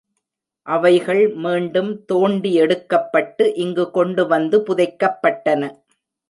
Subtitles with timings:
[0.67, 5.71] அவைகள் மீண்டும் தோண்டி எடுக்கப்பட்டு, இங்குக் கொண்டு வந்து புதைக்கப்பட்டன.